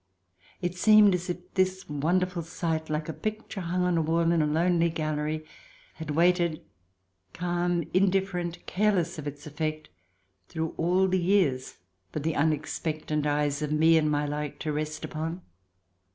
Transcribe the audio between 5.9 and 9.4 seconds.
had waited, calm, indifferent, careless of